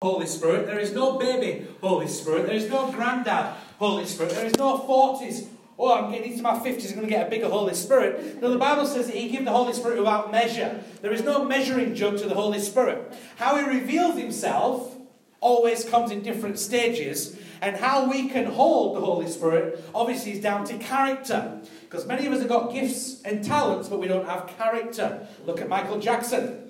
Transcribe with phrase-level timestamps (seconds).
[0.00, 0.66] Holy Spirit.
[0.66, 2.46] There is no baby Holy Spirit.
[2.46, 4.32] There is no granddad Holy Spirit.
[4.32, 5.48] There is no 40s.
[5.76, 8.40] Oh, I'm getting into my 50s, I'm going to get a bigger Holy Spirit.
[8.40, 10.84] No, the Bible says that He gave the Holy Spirit without measure.
[11.02, 13.12] There is no measuring jug to the Holy Spirit.
[13.38, 14.96] How He reveals Himself
[15.40, 20.40] always comes in different stages, and how we can hold the Holy Spirit obviously is
[20.40, 21.60] down to character.
[21.82, 25.26] Because many of us have got gifts and talents, but we don't have character.
[25.44, 26.67] Look at Michael Jackson.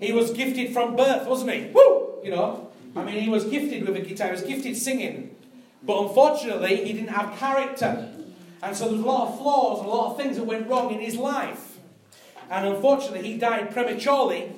[0.00, 1.70] He was gifted from birth, wasn't he?
[1.72, 2.20] Woo!
[2.22, 5.36] You know, I mean, he was gifted with a guitar, he was gifted singing.
[5.82, 8.08] But unfortunately, he didn't have character.
[8.62, 10.92] And so there's a lot of flaws, and a lot of things that went wrong
[10.92, 11.78] in his life.
[12.50, 14.52] And unfortunately, he died prematurely.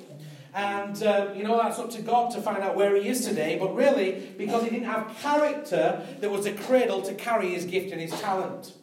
[0.53, 3.57] And, uh, you know, that's up to God to find out where he is today.
[3.59, 7.91] But really, because he didn't have character, there was a cradle to carry his gift
[7.91, 8.73] and his talent.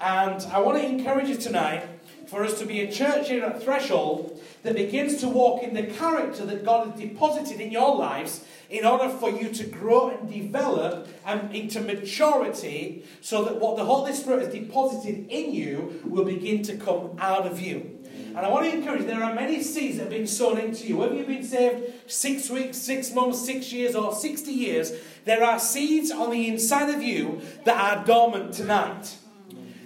[0.00, 1.84] And I want to encourage you tonight
[2.28, 5.84] for us to be a church here at Threshold that begins to walk in the
[5.84, 10.30] character that God has deposited in your lives in order for you to grow and
[10.30, 16.24] develop and into maturity so that what the Holy Spirit has deposited in you will
[16.24, 17.98] begin to come out of you.
[18.28, 20.86] And I want to encourage you, there are many seeds that have been sown into
[20.86, 20.98] you.
[20.98, 24.92] Whether you've been saved six weeks, six months, six years, or 60 years,
[25.24, 29.16] there are seeds on the inside of you that are dormant tonight.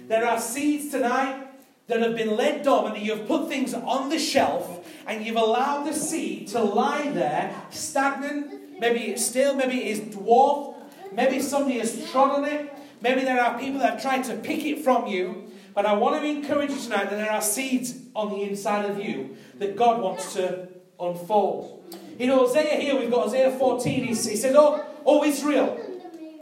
[0.07, 1.42] There are seeds tonight
[1.87, 5.93] that have been led dormant, you've put things on the shelf and you've allowed the
[5.93, 10.79] seed to lie there, stagnant, maybe it's still, maybe it is dwarfed,
[11.11, 14.63] maybe somebody has trod on it, maybe there are people that have tried to pick
[14.65, 15.49] it from you.
[15.75, 18.99] But I want to encourage you tonight that there are seeds on the inside of
[18.99, 20.67] you that God wants to
[20.99, 21.83] unfold.
[22.19, 25.79] In Hosea here, we've got Hosea 14, he says, Oh, oh Israel,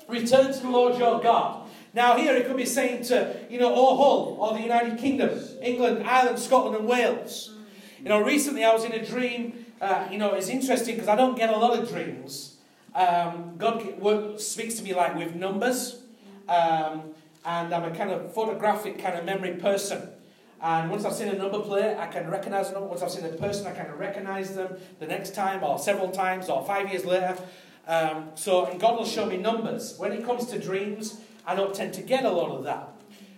[0.09, 1.60] return to the Lord your God
[1.93, 5.37] now, here it could be saying to, you know, or Hull, or the United Kingdom,
[5.61, 7.53] England, Ireland, Scotland, and Wales.
[8.01, 9.65] You know, recently I was in a dream.
[9.81, 12.57] Uh, you know, it's interesting because I don't get a lot of dreams.
[12.95, 16.01] Um, God speaks to me like with numbers,
[16.47, 17.13] um,
[17.45, 20.09] and I'm a kind of photographic kind of memory person.
[20.61, 22.87] And once I've seen a number plate, I can recognize them.
[22.87, 26.49] Once I've seen a person, I can recognize them the next time, or several times,
[26.49, 27.35] or five years later.
[27.87, 29.97] Um, so, and God will show me numbers.
[29.97, 32.89] When it comes to dreams, I don't tend to get a lot of that.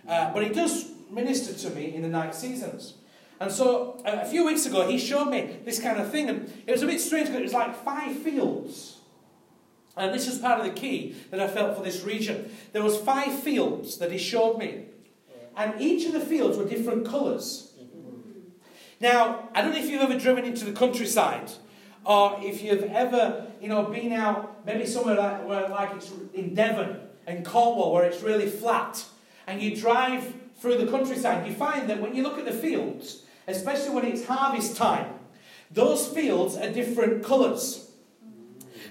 [0.08, 2.94] Uh, but he does minister to me in the night seasons.
[3.40, 6.52] And so uh, a few weeks ago, he showed me this kind of thing, and
[6.66, 8.98] it was a bit strange because it was like five fields.
[9.96, 12.50] And this is part of the key that I felt for this region.
[12.72, 14.86] There was five fields that he showed me.
[15.56, 17.72] And each of the fields were different colours.
[19.00, 21.50] Now, I don't know if you've ever driven into the countryside,
[22.04, 26.54] or if you've ever, you know, been out maybe somewhere like, where, like it's in
[26.54, 29.04] Devon, and Cornwall where it's really flat,
[29.46, 33.22] and you drive through the countryside, you find that when you look at the fields,
[33.46, 35.12] especially when it's harvest time,
[35.70, 37.90] those fields are different colours.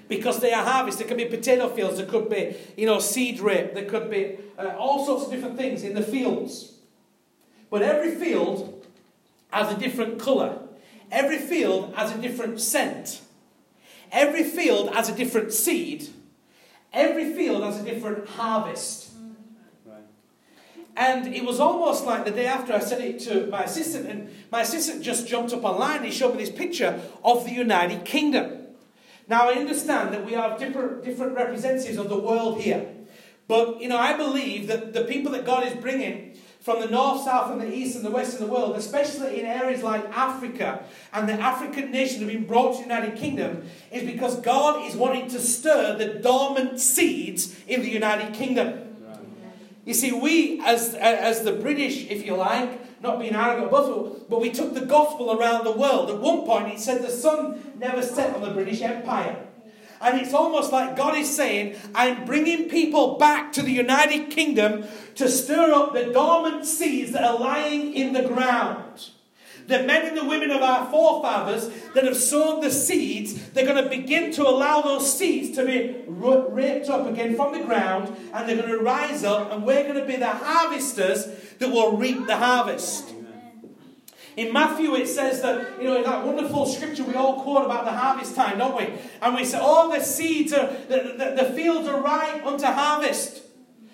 [0.07, 3.39] Because they are harvest, there could be potato fields, there could be, you know, seed
[3.39, 6.73] rape, there could be uh, all sorts of different things in the fields.
[7.69, 8.85] But every field
[9.49, 10.59] has a different colour.
[11.11, 13.21] Every field has a different scent.
[14.11, 16.09] Every field has a different seed.
[16.93, 19.17] Every field has a different harvest.
[19.17, 19.93] Mm-hmm.
[20.95, 24.29] And it was almost like the day after I said it to my assistant, and
[24.51, 28.05] my assistant just jumped up online and he showed me this picture of the United
[28.05, 28.67] Kingdom.
[29.27, 32.87] Now I understand that we have different, different representatives of the world here.
[33.47, 36.32] But, you know, I believe that the people that God is bringing
[36.63, 39.45] from the north, south, and the east and the west of the world, especially in
[39.45, 44.09] areas like Africa and the African nations have been brought to the United Kingdom, is
[44.09, 48.95] because God is wanting to stir the dormant seeds in the United Kingdom.
[49.83, 54.39] You see, we, as, as the British, if you like, not being arrogant, but, but
[54.39, 56.09] we took the gospel around the world.
[56.09, 59.35] At one point, it said the sun never set on the British Empire.
[60.03, 64.83] And it's almost like God is saying, I'm bringing people back to the United Kingdom
[65.15, 69.09] to stir up the dormant seeds that are lying in the ground.
[69.65, 73.81] The men and the women of our forefathers that have sown the seeds, they're going
[73.81, 78.49] to begin to allow those seeds to be raked up again from the ground, and
[78.49, 81.27] they're going to rise up, and we're going to be the harvesters
[81.59, 83.13] that will reap the harvest.
[84.35, 87.85] In Matthew, it says that, you know, in that wonderful scripture we all quote about
[87.85, 88.93] the harvest time, don't we?
[89.21, 93.43] And we say, all the seeds are, the, the, the fields are ripe unto harvest.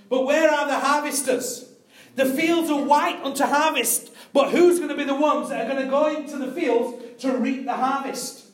[0.09, 1.69] But where are the harvesters?
[2.15, 4.12] The fields are white unto harvest.
[4.33, 7.21] But who's going to be the ones that are going to go into the fields
[7.21, 8.45] to reap the harvest?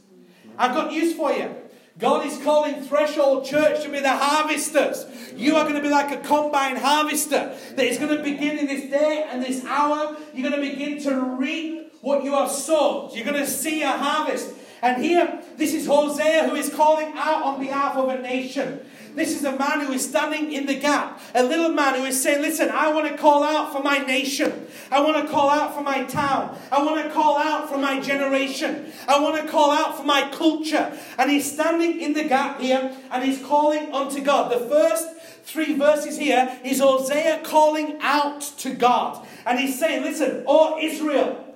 [0.57, 1.53] I've got news for you.
[1.97, 5.05] God is calling Threshold Church to be the harvesters.
[5.33, 8.67] You are going to be like a combine harvester that is going to begin in
[8.67, 10.17] this day and this hour.
[10.33, 13.11] You're going to begin to reap what you have sown.
[13.13, 14.53] You're going to see a harvest.
[14.81, 18.81] And here, this is Hosea who is calling out on behalf of a nation.
[19.15, 21.21] This is a man who is standing in the gap.
[21.33, 24.67] A little man who is saying, Listen, I want to call out for my nation.
[24.91, 26.57] I want to call out for my town.
[26.69, 28.91] I want to call out for my generation.
[29.07, 30.97] I want to call out for my culture.
[31.17, 34.51] And he's standing in the gap here and he's calling unto God.
[34.51, 35.07] The first
[35.45, 39.25] three verses here is Hosea calling out to God.
[39.45, 41.55] And he's saying, Listen, O Israel,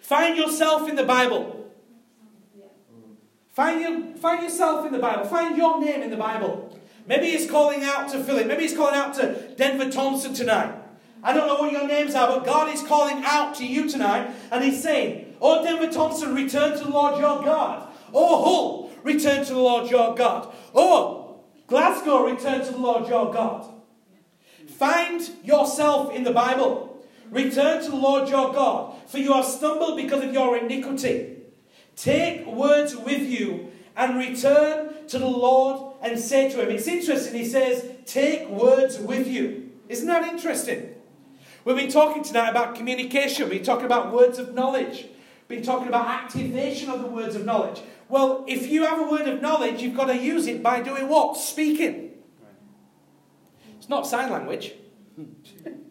[0.00, 1.57] find yourself in the Bible.
[3.58, 5.24] Find, your, find yourself in the Bible.
[5.24, 6.78] Find your name in the Bible.
[7.08, 8.46] Maybe he's calling out to Philip.
[8.46, 10.76] Maybe he's calling out to Denver Thompson tonight.
[11.24, 14.30] I don't know what your names are, but God is calling out to you tonight,
[14.52, 17.92] and He's saying, Oh, Denver Thompson, return to the Lord your God.
[18.14, 20.54] Oh, Hull, return to the Lord your God.
[20.72, 23.68] Oh, Glasgow, return to the Lord your God.
[24.68, 27.04] Find yourself in the Bible.
[27.28, 31.37] Return to the Lord your God, for you have stumbled because of your iniquity.
[31.98, 36.70] Take words with you and return to the Lord and say to him.
[36.70, 39.72] It's interesting, he says, Take words with you.
[39.88, 40.94] Isn't that interesting?
[41.64, 45.06] We've been talking tonight about communication, we've been talking about words of knowledge,
[45.48, 47.82] we've been talking about activation of the words of knowledge.
[48.08, 51.08] Well, if you have a word of knowledge, you've got to use it by doing
[51.08, 51.36] what?
[51.36, 52.12] Speaking.
[53.76, 54.72] It's not sign language.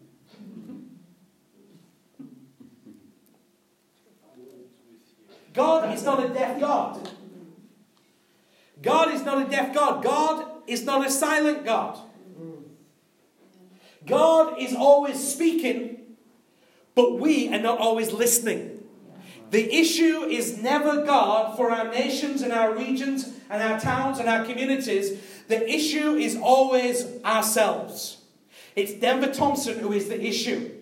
[5.58, 7.10] God is not a deaf God.
[8.80, 10.04] God is not a deaf God.
[10.04, 11.98] God is not a silent God.
[14.06, 16.14] God is always speaking,
[16.94, 18.84] but we are not always listening.
[19.50, 24.28] The issue is never God for our nations and our regions and our towns and
[24.28, 25.20] our communities.
[25.48, 28.18] The issue is always ourselves.
[28.76, 30.77] It's Denver Thompson who is the issue.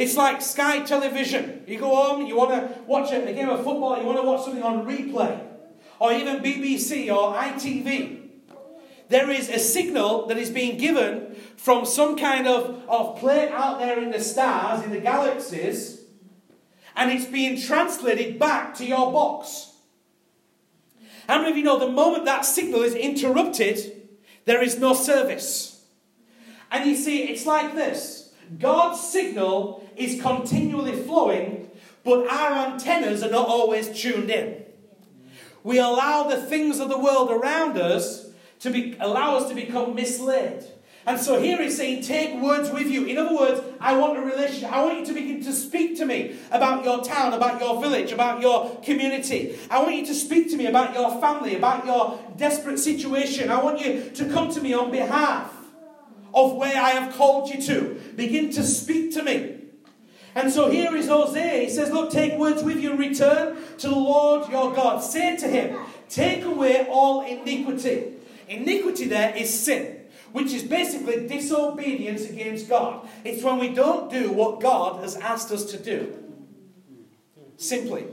[0.00, 1.62] It's like Sky Television.
[1.66, 4.44] You go home, you want to watch a, game of football, you want to watch
[4.44, 5.38] something on replay,
[5.98, 8.28] or even BBC or ITV.
[9.10, 13.78] There is a signal that is being given from some kind of, of plate out
[13.78, 16.00] there in the stars, in the galaxies,
[16.96, 19.74] and it's being translated back to your box.
[21.28, 24.08] How many of you know the moment that signal is interrupted,
[24.46, 25.84] there is no service?
[26.70, 28.19] And you see, it's like this
[28.58, 31.70] God's signal is continually flowing,
[32.04, 34.64] but our antennas are not always tuned in.
[35.62, 38.30] We allow the things of the world around us
[38.60, 40.66] to be, allow us to become misled.
[41.06, 43.06] And so here he's saying, take words with you.
[43.06, 44.70] In other words, I want a relationship.
[44.70, 48.12] I want you to begin to speak to me about your town, about your village,
[48.12, 49.58] about your community.
[49.70, 53.50] I want you to speak to me about your family, about your desperate situation.
[53.50, 55.59] I want you to come to me on behalf
[56.34, 58.00] of where I have called you to.
[58.16, 59.56] Begin to speak to me.
[60.34, 61.62] And so here is Hosea.
[61.62, 65.00] He says, Look, take words with you and return to the Lord your God.
[65.02, 65.78] Say to him,
[66.08, 68.14] Take away all iniquity.
[68.48, 70.00] Iniquity there is sin,
[70.32, 73.08] which is basically disobedience against God.
[73.24, 76.16] It's when we don't do what God has asked us to do.
[77.56, 78.06] Simply.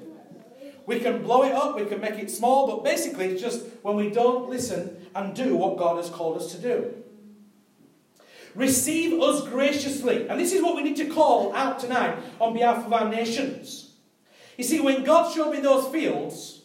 [0.86, 3.96] We can blow it up, we can make it small, but basically it's just when
[3.96, 7.04] we don't listen and do what God has called us to do.
[8.58, 10.28] Receive us graciously.
[10.28, 13.92] And this is what we need to call out tonight on behalf of our nations.
[14.58, 16.64] You see, when God showed me those fields,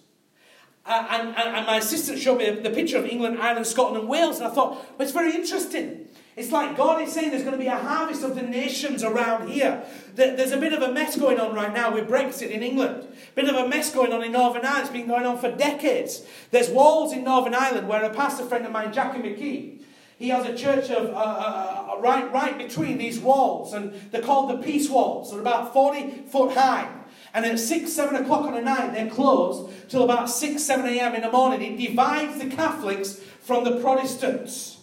[0.86, 4.08] uh, and, and, and, my assistant showed me the picture of England, Ireland, Scotland, and
[4.08, 6.08] Wales, and I thought, well, it's very interesting.
[6.34, 9.50] It's like God is saying there's going to be a harvest of the nations around
[9.50, 9.84] here.
[10.14, 13.06] There's a bit of a mess going on right now with Brexit in England.
[13.34, 14.84] Bit of a mess going on in Northern Ireland.
[14.84, 16.24] It's been going on for decades.
[16.50, 19.81] There's walls in Northern Ireland where a pastor friend of mine, Jackie McKee,
[20.22, 24.22] he has a church of uh, uh, uh right, right between these walls, and they're
[24.22, 25.32] called the Peace Walls.
[25.32, 26.88] They're about 40 foot high.
[27.34, 31.16] And at 6, 7 o'clock on a night, they're closed till about 6, 7 a.m.
[31.16, 31.60] in the morning.
[31.60, 34.78] It divides the Catholics from the Protestants.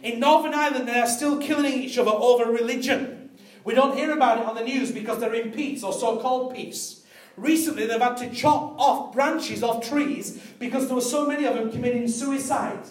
[0.00, 3.30] In Northern Ireland, they are still killing each other over religion.
[3.64, 6.54] We don't hear about it on the news because they're in peace or so called
[6.54, 7.04] peace.
[7.36, 11.54] Recently, they've had to chop off branches off trees because there were so many of
[11.56, 12.86] them committing suicide.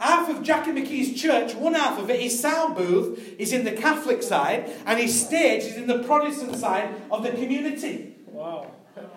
[0.00, 3.72] Half of Jackie McKee's church, one half of it, his sound booth is in the
[3.72, 8.14] Catholic side, and his stage is in the Protestant side of the community.
[8.26, 8.70] Wow.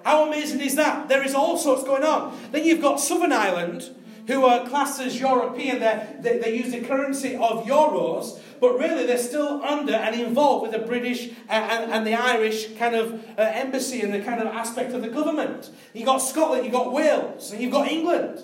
[0.04, 1.08] How amazing is that?
[1.08, 2.38] There is all sorts going on.
[2.52, 3.90] Then you've got Southern Ireland,
[4.28, 5.80] who are classed as European.
[5.80, 10.72] They, they use the currency of euros, but really they're still under and involved with
[10.72, 14.48] the British and, and, and the Irish kind of uh, embassy and the kind of
[14.48, 15.72] aspect of the government.
[15.94, 18.44] You've got Scotland, you've got Wales, and you've got England.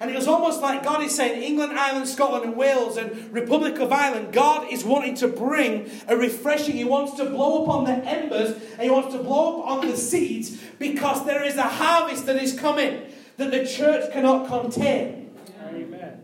[0.00, 3.78] And it was almost like God is saying, England, Ireland, Scotland, and Wales, and Republic
[3.80, 6.76] of Ireland, God is wanting to bring a refreshing.
[6.76, 9.88] He wants to blow up on the embers and He wants to blow up on
[9.88, 13.06] the seeds because there is a harvest that is coming
[13.38, 15.34] that the church cannot contain.
[15.62, 16.22] Amen.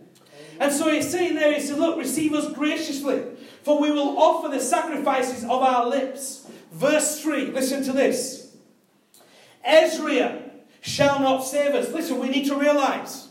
[0.60, 3.24] And so He's saying there, He said, Look, receive us graciously,
[3.64, 6.46] for we will offer the sacrifices of our lips.
[6.70, 8.52] Verse 3, listen to this.
[9.64, 10.42] Ezra
[10.80, 11.92] shall not save us.
[11.92, 13.28] Listen, we need to realize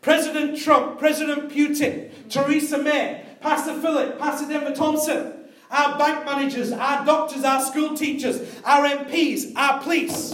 [0.00, 5.32] President Trump, President Putin, Theresa May, Pastor Philip, Pastor Denver Thompson,
[5.70, 10.30] our bank managers, our doctors, our school teachers, our MPs, our police,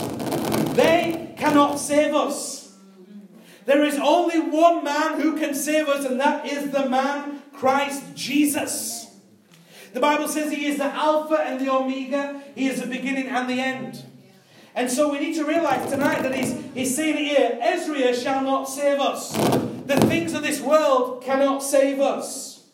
[0.75, 2.77] they cannot save us.
[3.65, 8.15] There is only one man who can save us, and that is the man Christ
[8.15, 9.07] Jesus.
[9.93, 13.49] The Bible says he is the Alpha and the Omega, he is the beginning and
[13.49, 14.05] the end.
[14.75, 18.65] And so we need to realize tonight that he's, he's saying here, Ezra shall not
[18.65, 19.33] save us.
[19.87, 22.65] The things of this world cannot save us.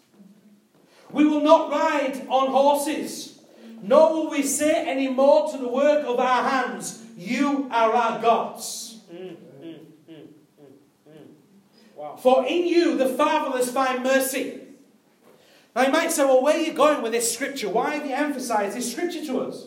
[1.11, 3.41] We will not ride on horses,
[3.83, 8.21] nor will we say any more to the work of our hands, You are our
[8.21, 9.01] gods.
[11.97, 12.15] Wow.
[12.15, 14.61] For in you the fatherless find mercy.
[15.75, 17.69] Now you might say, well, where are you going with this scripture?
[17.69, 19.67] Why have you emphasized this scripture to us?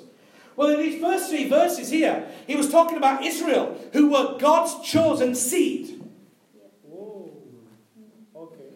[0.61, 4.87] Well, in these first three verses here, he was talking about Israel, who were God's
[4.87, 5.99] chosen seed.
[6.87, 7.31] Oh,
[8.35, 8.75] okay.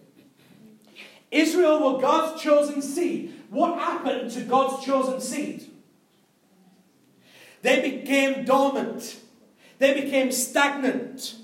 [1.30, 3.36] Israel were God's chosen seed.
[3.52, 5.70] What happened to God's chosen seed?
[7.62, 9.20] They became dormant.
[9.78, 11.36] They became stagnant.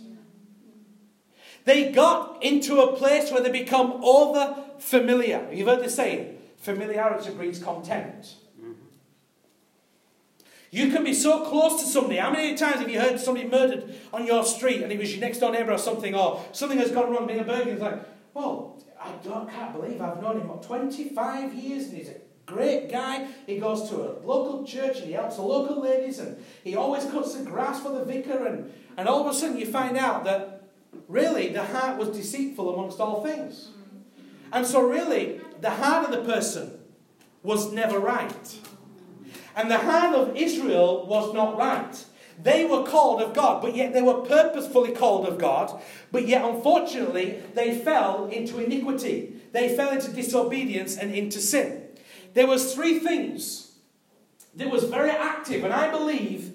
[1.66, 5.48] They got into a place where they become over familiar.
[5.54, 8.38] You've heard the saying, familiarity breeds contempt.
[10.72, 12.16] You can be so close to somebody.
[12.16, 15.20] How many times have you heard somebody murdered on your street and it was your
[15.20, 17.72] next door neighbour or something, or something has gone wrong being a burger?
[17.72, 18.00] It's like,
[18.34, 22.90] well, I don't, can't believe I've known him for 25 years and he's a great
[22.90, 23.28] guy.
[23.46, 27.04] He goes to a local church and he helps the local ladies and he always
[27.04, 28.46] cuts the grass for the vicar.
[28.46, 30.70] And, and all of a sudden you find out that
[31.10, 33.72] really the heart was deceitful amongst all things.
[34.54, 36.78] And so, really, the heart of the person
[37.42, 38.58] was never right.
[39.56, 42.06] And the hand of Israel was not right.
[42.42, 45.82] They were called of God, but yet they were purposefully called of God,
[46.12, 49.34] but yet unfortunately they fell into iniquity.
[49.52, 51.84] They fell into disobedience and into sin.
[52.34, 53.74] There was three things
[54.56, 56.54] that was very active, and I believe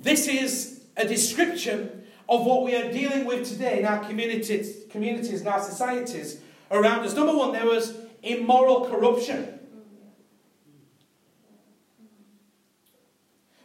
[0.00, 5.40] this is a description of what we are dealing with today in our communities, communities
[5.40, 7.14] and our societies around us.
[7.14, 9.58] Number one, there was immoral corruption.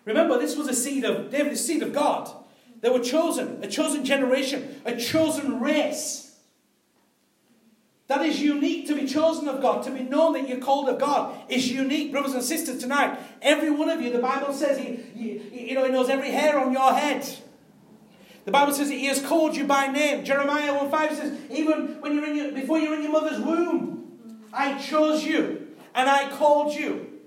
[0.09, 2.31] Remember, this was a seed of David, the seed of God.
[2.81, 6.35] They were chosen, a chosen generation, a chosen race.
[8.07, 10.99] That is unique to be chosen of God, to be known that you're called of
[10.99, 12.79] God is unique, brothers and sisters.
[12.79, 16.31] Tonight, every one of you, the Bible says, he, he, you know, He knows every
[16.31, 17.29] hair on your head.
[18.45, 20.25] The Bible says that He has called you by name.
[20.25, 24.41] Jeremiah 1 5 says, even when you're in your, before you're in your mother's womb,
[24.51, 27.18] I chose you and I called you.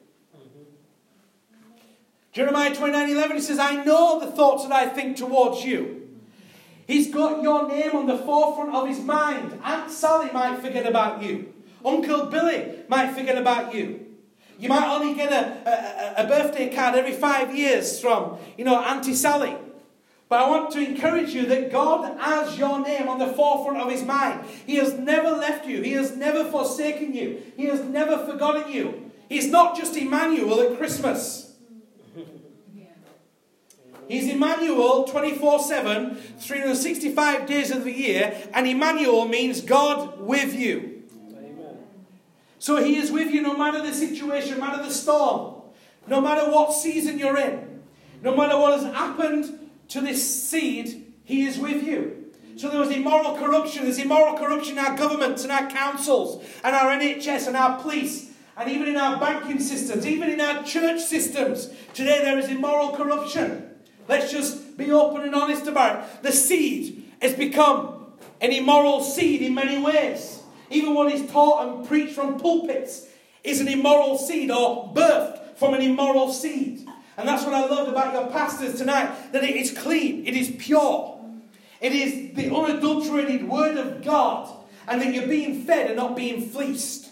[2.32, 6.08] Jeremiah 29 11, he says, I know the thoughts that I think towards you.
[6.86, 9.58] He's got your name on the forefront of his mind.
[9.62, 11.52] Aunt Sally might forget about you.
[11.84, 14.06] Uncle Billy might forget about you.
[14.58, 18.78] You might only get a, a, a birthday card every five years from, you know,
[18.82, 19.56] Auntie Sally.
[20.28, 23.90] But I want to encourage you that God has your name on the forefront of
[23.90, 24.46] his mind.
[24.66, 25.82] He has never left you.
[25.82, 27.42] He has never forsaken you.
[27.56, 29.10] He has never forgotten you.
[29.28, 31.41] He's not just Emmanuel at Christmas.
[34.08, 41.02] He's Emmanuel 24 7, 365 days of the year, and Emmanuel means God with you.
[41.36, 41.78] Amen.
[42.58, 45.62] So he is with you no matter the situation, no matter the storm,
[46.06, 47.82] no matter what season you're in,
[48.22, 52.32] no matter what has happened to this seed, he is with you.
[52.56, 53.84] So there was immoral corruption.
[53.84, 58.30] There's immoral corruption in our governments and our councils and our NHS and our police
[58.56, 61.70] and even in our banking systems, even in our church systems.
[61.94, 63.70] Today there is immoral corruption.
[64.12, 66.22] Let's just be open and honest about it.
[66.22, 70.42] The seed has become an immoral seed in many ways.
[70.68, 73.06] Even what is taught and preached from pulpits
[73.42, 76.86] is an immoral seed or birthed from an immoral seed.
[77.16, 80.54] And that's what I loved about your pastors tonight that it is clean, it is
[80.58, 81.18] pure,
[81.80, 84.54] it is the unadulterated Word of God,
[84.88, 87.08] and that you're being fed and not being fleeced.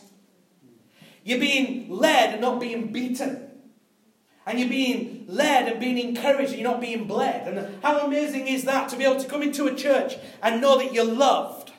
[1.24, 3.49] You're being led and not being beaten.
[4.46, 7.46] And you're being led and being encouraged, and you're not being bled.
[7.46, 10.78] And how amazing is that to be able to come into a church and know
[10.78, 11.70] that you're loved?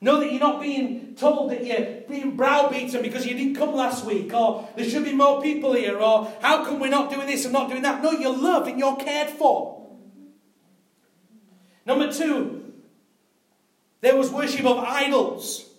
[0.00, 4.06] Know that you're not being told that you're being browbeaten because you didn't come last
[4.06, 7.44] week, or there should be more people here, or how come we're not doing this
[7.44, 8.02] and not doing that.
[8.02, 9.90] No, you're loved and you're cared for.
[11.84, 12.72] Number two,
[14.00, 15.69] there was worship of idols.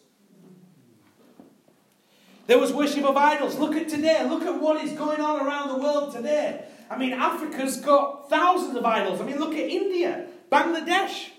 [2.51, 3.57] There was worship of idols.
[3.57, 4.27] Look at today.
[4.27, 6.65] Look at what is going on around the world today.
[6.89, 9.21] I mean, Africa's got thousands of idols.
[9.21, 11.29] I mean, look at India, Bangladesh.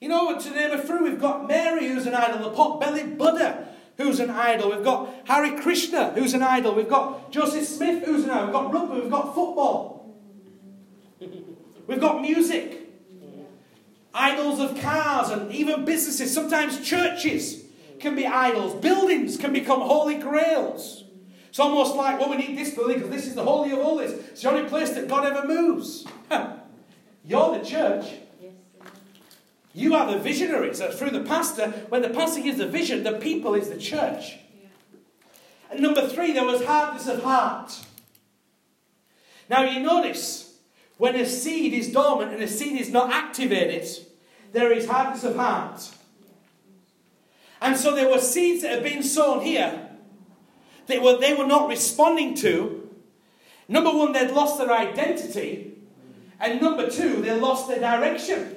[0.00, 3.68] You know, to name a few, we've got Mary, who's an idol, the pot-bellied Buddha,
[3.96, 4.70] who's an idol.
[4.70, 6.74] We've got Hare Krishna, who's an idol.
[6.74, 8.46] We've got Joseph Smith, who's an idol.
[8.46, 10.16] We've got rugby, we've got football.
[11.86, 12.88] We've got music.
[14.12, 17.69] Idols of cars and even businesses, sometimes churches
[18.00, 18.74] can be idols.
[18.74, 21.04] Buildings can become holy grails.
[21.48, 24.12] It's almost like, well, we need this building because this is the holy of holies.
[24.12, 26.06] It's the only place that God ever moves.
[27.24, 28.06] You're the church.
[29.72, 30.74] You are the visionary.
[30.74, 34.38] So through the pastor, when the pastor gives the vision, the people is the church.
[35.70, 37.78] And number three, there was hardness of heart.
[39.48, 40.58] Now you notice
[40.98, 43.88] when a seed is dormant and a seed is not activated,
[44.52, 45.90] there is hardness of heart.
[47.60, 49.88] And so there were seeds that had been sown here
[50.86, 52.88] that were, they were not responding to.
[53.68, 55.74] Number one, they'd lost their identity.
[56.40, 58.56] And number two, they lost their direction.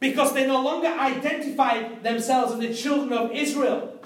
[0.00, 4.00] Because they no longer identified themselves as the children of Israel.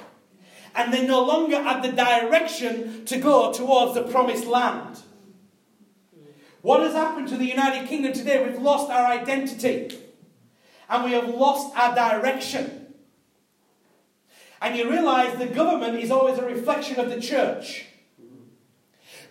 [0.75, 5.01] And they no longer had the direction to go towards the promised land.
[6.63, 8.45] What has happened to the United Kingdom today?
[8.45, 9.99] We've lost our identity.
[10.89, 12.82] And we have lost our direction.
[14.63, 17.87] And you realize the government is always a reflection of the church.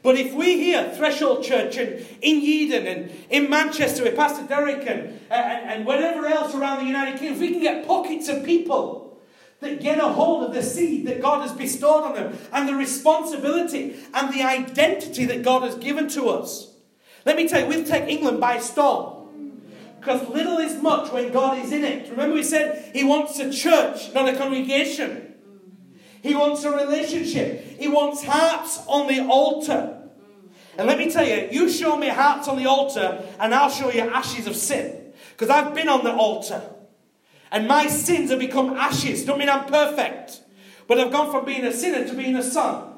[0.03, 4.87] But if we here, Threshold Church, and in Yeadon, and in Manchester with Pastor Derek,
[4.87, 9.21] and, and, and else around the United Kingdom, if we can get pockets of people
[9.61, 12.75] that get a hold of the seed that God has bestowed on them, and the
[12.75, 16.73] responsibility and the identity that God has given to us.
[17.25, 19.20] Let me tell you, we'll take England by storm.
[20.01, 22.09] Because little is much when God is in it.
[22.09, 25.35] Remember, we said He wants a church, not a congregation.
[26.23, 27.79] He wants a relationship.
[27.79, 30.01] He wants hearts on the altar.
[30.75, 33.91] And let me tell you, you show me hearts on the altar, and I'll show
[33.91, 35.13] you ashes of sin.
[35.33, 36.63] Because I've been on the altar.
[37.51, 39.23] And my sins have become ashes.
[39.23, 40.41] Don't mean I'm perfect.
[40.87, 42.95] But I've gone from being a sinner to being a son.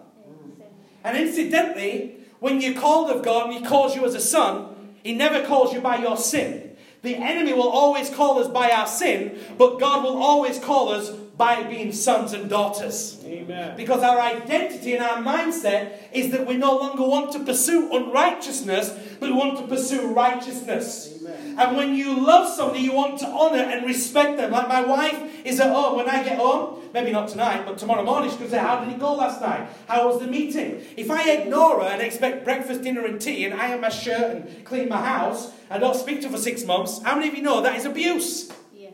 [1.04, 5.14] And incidentally, when you're called of God and He calls you as a son, He
[5.14, 6.73] never calls you by your sin.
[7.04, 11.10] The enemy will always call us by our sin, but God will always call us
[11.10, 13.22] by being sons and daughters.
[13.26, 13.76] Amen.
[13.76, 19.18] Because our identity and our mindset is that we no longer want to pursue unrighteousness,
[19.20, 21.20] but we want to pursue righteousness.
[21.20, 21.60] Amen.
[21.60, 24.52] And when you love somebody, you want to honor and respect them.
[24.52, 25.98] Like my wife is at home.
[25.98, 28.84] When I get home, maybe not tonight, but tomorrow morning, she's going to say, How
[28.84, 29.68] did it go last night?
[29.88, 30.82] How was the meeting?
[30.96, 34.66] If I ignore her and expect breakfast, dinner, and tea, and iron my shirt and
[34.66, 37.42] clean my house, and don't speak to her for six months, how many of you
[37.42, 38.52] know that is abuse?
[38.74, 38.92] Yeah.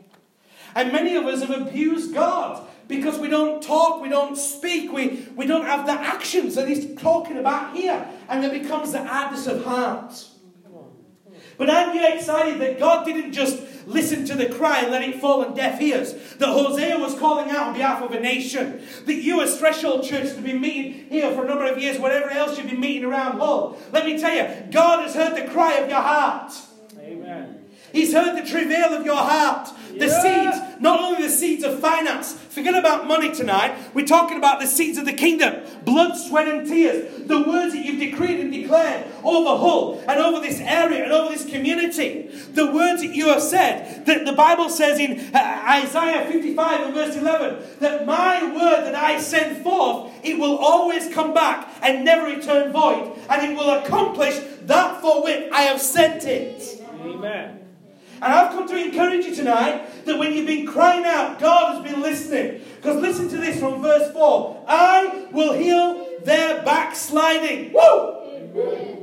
[0.75, 5.27] And many of us have abused God because we don't talk, we don't speak, we,
[5.35, 8.07] we don't have the actions that he's talking about here.
[8.27, 10.25] And it becomes the hardness of heart.
[11.59, 15.19] But aren't you excited that God didn't just listen to the cry and let it
[15.19, 16.13] fall on deaf ears?
[16.37, 18.81] That Hosea was calling out on behalf of a nation.
[19.05, 22.29] That you, as Threshold Church, have been meeting here for a number of years, whatever
[22.29, 23.77] else you've been meeting around Hull.
[23.91, 26.53] Let me tell you, God has heard the cry of your heart.
[27.91, 29.69] He's heard the travail of your heart.
[29.89, 30.51] The yeah.
[30.51, 32.33] seeds, not only the seeds of finance.
[32.33, 33.75] Forget about money tonight.
[33.93, 35.63] We're talking about the seeds of the kingdom.
[35.83, 37.27] Blood, sweat, and tears.
[37.27, 41.29] The words that you've decreed and declared over Hull and over this area and over
[41.33, 42.29] this community.
[42.53, 44.05] The words that you have said.
[44.05, 48.95] That the Bible says in uh, Isaiah 55 and verse 11 that my word that
[48.95, 53.17] I send forth, it will always come back and never return void.
[53.29, 56.81] And it will accomplish that for which I have sent it.
[57.01, 57.58] Amen.
[58.21, 61.91] And I've come to encourage you tonight that when you've been crying out, God has
[61.91, 62.61] been listening.
[62.75, 67.71] Because listen to this from verse 4 I will heal their backsliding.
[67.71, 68.99] Woo!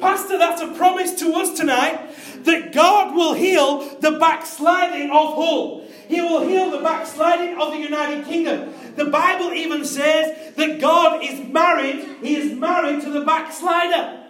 [0.00, 2.10] Pastor, that's a promise to us tonight
[2.44, 5.84] that God will heal the backsliding of Hull.
[6.08, 8.72] He will heal the backsliding of the United Kingdom.
[8.96, 14.27] The Bible even says that God is married, He is married to the backslider.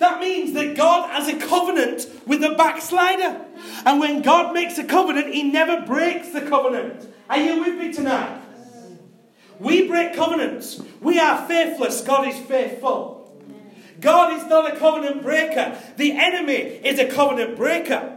[0.00, 3.44] That means that God has a covenant with the backslider.
[3.84, 7.06] And when God makes a covenant, He never breaks the covenant.
[7.28, 8.40] Are you with me tonight?
[9.58, 10.82] We break covenants.
[11.02, 12.00] We are faithless.
[12.00, 13.18] God is faithful.
[14.00, 15.78] God is not a covenant breaker.
[15.98, 18.16] The enemy is a covenant breaker.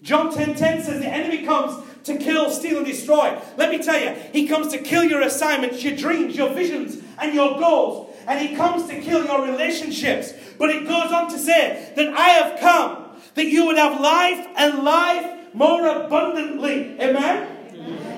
[0.00, 3.36] John 10:10 10, 10 says the enemy comes to kill, steal, and destroy.
[3.56, 7.34] Let me tell you, he comes to kill your assignments, your dreams, your visions, and
[7.34, 8.07] your goals.
[8.28, 10.34] And he comes to kill your relationships.
[10.58, 14.46] But it goes on to say that I have come that you would have life
[14.56, 17.00] and life more abundantly.
[17.00, 17.54] Amen?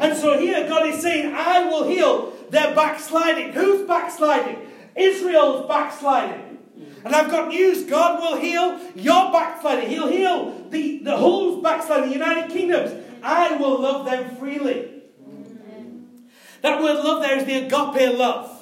[0.01, 3.53] And so here God is saying, I will heal their backsliding.
[3.53, 4.67] Who's backsliding?
[4.97, 6.59] Israel's backsliding.
[7.05, 9.89] And I've got news God will heal your backsliding.
[9.89, 12.93] He'll heal the, the whole backsliding, the United Kingdoms.
[13.23, 15.03] I will love them freely.
[16.63, 18.60] That word love there is the agape love,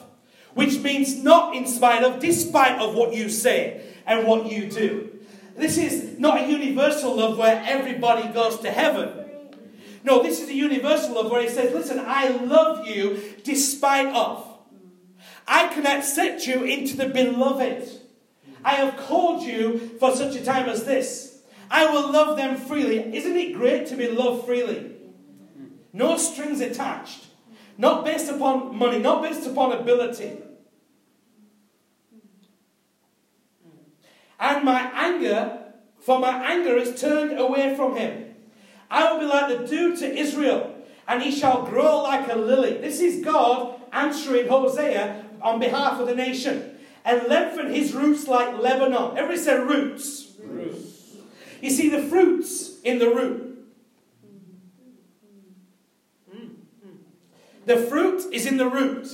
[0.58, 5.08] which means not in spite of, despite of what you say and what you do.
[5.56, 9.24] This is not a universal love where everybody goes to heaven.
[10.02, 14.44] No, this is a universal love where he says, Listen, I love you despite of.
[15.46, 17.88] I can accept you into the beloved.
[18.64, 21.40] I have called you for such a time as this.
[21.70, 23.16] I will love them freely.
[23.16, 24.90] Isn't it great to be loved freely?
[25.92, 27.26] No strings attached.
[27.76, 30.38] Not based upon money, not based upon ability.
[34.40, 35.59] And my anger,
[35.98, 38.35] for my anger is turned away from him.
[38.90, 40.74] I will be like the dew to Israel,
[41.07, 42.79] and he shall grow like a lily.
[42.79, 46.77] This is God answering Hosea on behalf of the nation.
[47.05, 49.16] And lengthen his roots like Lebanon.
[49.16, 50.33] Everybody say roots.
[50.42, 51.16] roots.
[51.62, 53.48] You see the fruits in the root.
[57.64, 59.09] The fruit is in the root.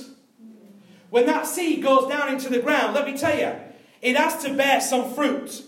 [1.09, 3.53] When that seed goes down into the ground, let me tell you,
[4.05, 5.63] it has to bear some fruit.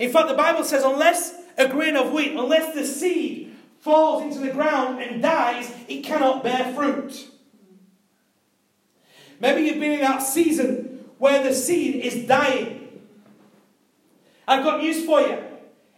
[0.00, 4.40] In fact, the Bible says, unless a grain of wheat, unless the seed falls into
[4.40, 7.28] the ground and dies, it cannot bear fruit.
[9.38, 13.02] Maybe you've been in that season where the seed is dying.
[14.48, 15.38] I've got news for you.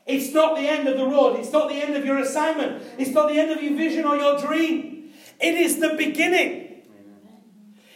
[0.07, 1.41] It's not the end of the road.
[1.41, 2.83] It's not the end of your assignment.
[2.99, 5.15] It's not the end of your vision or your dream.
[5.41, 6.83] It is the beginning.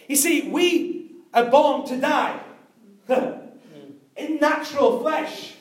[0.08, 2.40] You see, we are born to die
[4.42, 5.54] natural flesh,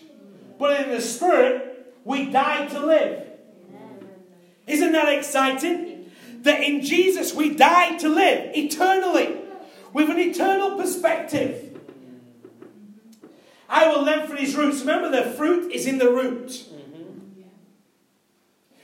[0.60, 3.28] but in the spirit, we die to live.
[4.67, 6.12] Isn't that exciting?
[6.41, 9.38] That in Jesus we died to live eternally
[9.94, 11.80] with an eternal perspective.
[13.70, 14.82] I will lengthen his roots.
[14.82, 16.65] Remember, the fruit is in the root.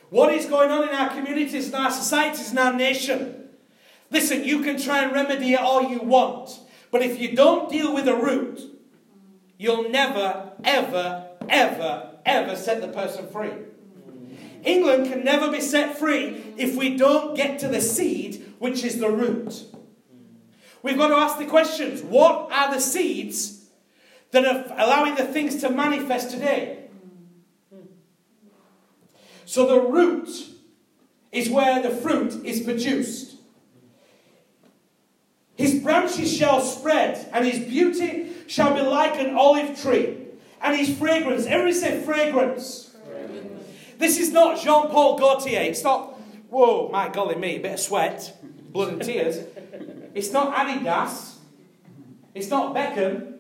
[0.09, 3.49] What is going on in our communities, in our societies, in our nation?
[4.11, 6.59] Listen, you can try and remedy it all you want,
[6.91, 8.76] but if you don't deal with the root,
[9.57, 13.51] you'll never, ever, ever, ever set the person free.
[14.63, 18.99] England can never be set free if we don't get to the seed, which is
[18.99, 19.63] the root.
[20.83, 23.65] We've got to ask the questions what are the seeds
[24.31, 26.85] that are allowing the things to manifest today?
[29.45, 30.29] So the root
[31.31, 33.35] is where the fruit is produced.
[35.55, 40.17] His branches shall spread, and his beauty shall be like an olive tree,
[40.61, 42.95] and his fragrance, everybody say fragrance.
[43.05, 43.63] fragrance.
[43.97, 45.61] This is not Jean Paul Gaultier.
[45.61, 48.37] It's not, whoa, my golly me, a bit of sweat,
[48.71, 49.45] blood and tears.
[50.13, 51.35] It's not Adidas.
[52.33, 53.33] It's not Beckham.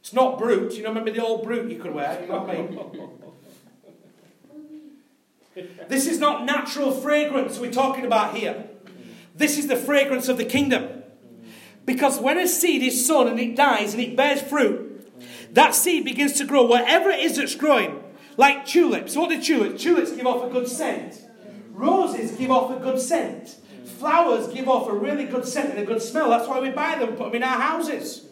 [0.00, 0.72] It's not Brut.
[0.74, 2.20] You know, remember the old Brut you could wear?
[2.20, 2.78] You know what I mean?
[5.88, 8.68] This is not natural fragrance we're talking about here.
[9.34, 11.01] This is the fragrance of the kingdom.
[11.84, 14.90] Because when a seed is sown and it dies and it bears fruit,
[15.54, 18.02] that seed begins to grow wherever it is that's growing.
[18.36, 19.16] Like tulips.
[19.16, 19.82] What do tulips?
[19.82, 21.20] Tulips give off a good scent.
[21.72, 23.56] Roses give off a good scent
[24.02, 26.28] flowers give off a really good scent and a good smell.
[26.30, 28.26] That's why we buy them put them in our houses.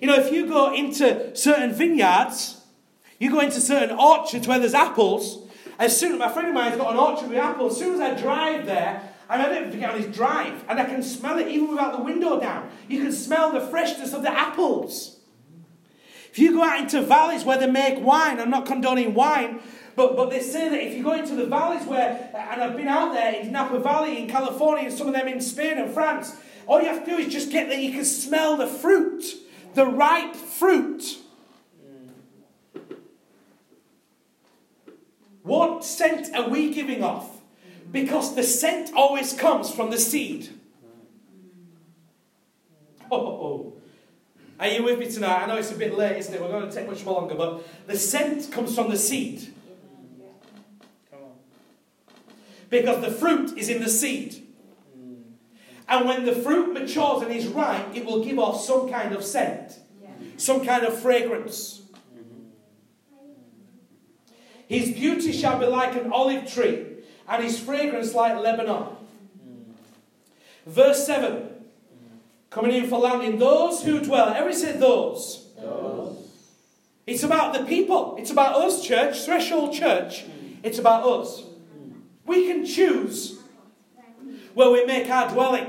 [0.00, 2.62] You know, if you go into certain vineyards,
[3.18, 6.78] you go into certain orchards where there's apples, as soon as my friend of mine's
[6.78, 10.00] got an orchard with apples, as soon as I drive there, I don't forget on
[10.00, 12.70] his drive, and I can smell it even without the window down.
[12.88, 15.20] You can smell the freshness of the apples.
[16.30, 19.60] If you go out into valleys where they make wine, I'm not condoning wine,
[19.96, 22.88] but, but they say that if you go into the valleys where, and I've been
[22.88, 26.34] out there in Napa Valley in California and some of them in Spain and France,
[26.66, 29.24] all you have to do is just get there, you can smell the fruit,
[29.74, 31.18] the ripe fruit.
[35.42, 37.41] What scent are we giving off?
[37.92, 40.48] Because the scent always comes from the seed.
[43.10, 43.72] Oh, oh, oh,
[44.58, 45.42] are you with me tonight?
[45.42, 46.40] I know it's a bit late, isn't it?
[46.40, 49.52] We're going to take much more longer, but the scent comes from the seed.
[52.72, 54.46] because the fruit is in the seed.
[55.86, 59.22] And when the fruit matures and is ripe, it will give off some kind of
[59.22, 59.78] scent,
[60.38, 61.82] some kind of fragrance.
[64.66, 66.86] His beauty shall be like an olive tree,
[67.28, 68.86] and his fragrance like Lebanon.
[70.66, 71.48] Verse 7.
[72.50, 73.38] Coming in for landing.
[73.38, 74.28] Those who dwell.
[74.28, 75.48] Everybody say those.
[75.58, 76.28] those.
[77.06, 78.16] It's about the people.
[78.18, 79.24] It's about us, church.
[79.24, 80.24] Threshold church.
[80.62, 81.44] It's about us.
[82.26, 83.40] We can choose
[84.54, 85.66] where we make our dwelling.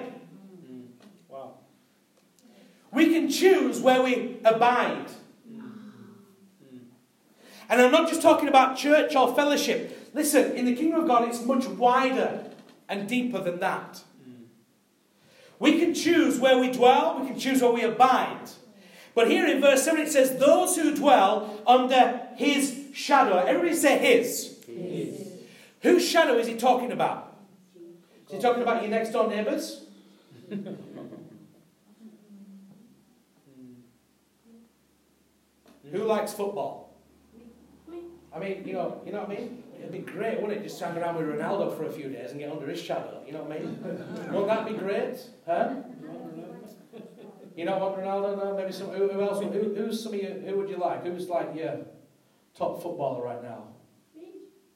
[1.30, 1.54] Wow.
[2.92, 5.08] We can choose where we abide.
[7.70, 10.03] And I'm not just talking about church or fellowship.
[10.14, 12.46] Listen, in the kingdom of God, it's much wider
[12.88, 14.04] and deeper than that.
[15.60, 18.50] We can choose where we dwell, we can choose where we abide.
[19.16, 23.38] But here in verse 7 it says, Those who dwell under his shadow.
[23.38, 24.58] Everybody say his.
[24.66, 25.28] his.
[25.82, 27.38] Whose shadow is he talking about?
[28.28, 29.86] Is he talking about your next door neighbours?
[35.92, 36.96] Who likes football?
[38.36, 39.64] I mean, you know, you know what I mean?
[39.84, 40.64] It'd be great, wouldn't it?
[40.64, 43.22] Just hang around with Ronaldo for a few days and get under his shadow.
[43.28, 43.84] You know what I mean?
[44.32, 45.20] Wouldn't that be great?
[45.46, 45.74] Huh?
[47.58, 48.38] You know what, Ronaldo?
[48.42, 48.88] No, maybe some.
[48.88, 49.44] Who, who else?
[49.44, 50.42] Who, who's some of you?
[50.48, 51.04] Who would you like?
[51.04, 51.80] Who's like your
[52.58, 53.64] top footballer right now?
[54.16, 54.30] Me.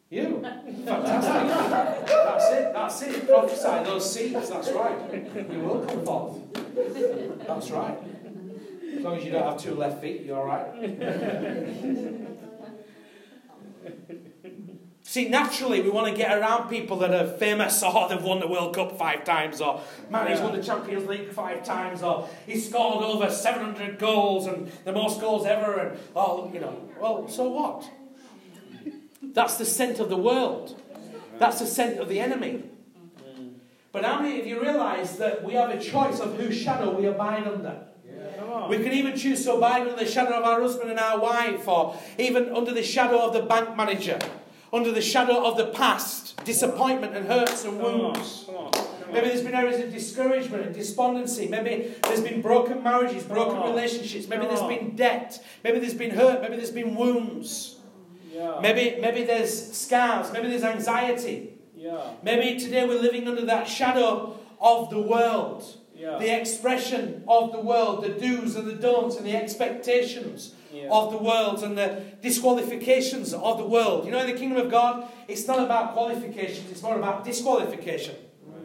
[0.09, 0.41] You.
[0.43, 2.07] Fantastic.
[2.07, 2.73] that's it.
[2.73, 3.27] That's it.
[3.27, 4.49] Prophesy those seeds.
[4.49, 5.23] That's right.
[5.51, 6.37] You will come forth.
[7.47, 7.97] That's right.
[8.97, 10.67] As long as you don't have two left feet, you're all right.
[15.17, 18.47] See, naturally, we want to get around people that are famous, or they've won the
[18.47, 22.69] World Cup five times, or man, he's won the Champions League five times, or he's
[22.69, 27.49] scored over 700 goals and the most goals ever, and oh, you know, well, so
[27.49, 27.89] what?
[29.23, 30.79] That's the scent of the world.
[31.39, 32.65] That's the scent of the enemy.
[33.91, 37.07] But how many of you realize that we have a choice of whose shadow we
[37.07, 37.87] abide under?
[38.69, 41.67] We can even choose to abide under the shadow of our husband and our wife,
[41.67, 44.19] or even under the shadow of the bank manager
[44.73, 48.43] under the shadow of the past, disappointment and hurts and wounds.
[48.45, 51.47] Come on, come on, come Maybe there's been areas of discouragement and despondency.
[51.47, 54.27] Maybe there's been broken marriages, broken relationships.
[54.27, 55.43] Maybe there's been debt.
[55.63, 56.41] Maybe there's been hurt.
[56.41, 57.77] Maybe there's been wounds.
[58.33, 58.59] Yeah.
[58.61, 60.31] Maybe, maybe there's scars.
[60.31, 61.53] Maybe there's anxiety.
[61.75, 62.11] Yeah.
[62.21, 65.63] Maybe today we're living under that shadow of the world.
[65.95, 66.19] Yeah.
[66.19, 70.89] The expression of the world, the do's and the don'ts and the expectations yeah.
[70.89, 74.05] of the world and the disqualifications of the world.
[74.05, 78.15] You know, in the kingdom of God, it's not about qualifications, it's more about disqualification.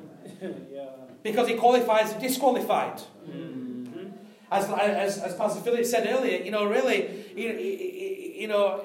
[0.42, 0.86] yeah.
[1.22, 3.00] Because he qualifies the disqualified.
[3.28, 4.08] Mm-hmm.
[4.50, 8.84] As, as, as Pastor Philip said earlier, you know, really, you, you know,